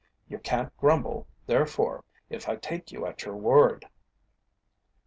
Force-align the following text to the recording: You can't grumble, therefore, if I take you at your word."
You 0.27 0.39
can't 0.39 0.75
grumble, 0.77 1.27
therefore, 1.45 2.03
if 2.27 2.49
I 2.49 2.55
take 2.55 2.91
you 2.91 3.05
at 3.05 3.21
your 3.23 3.35
word." 3.35 3.85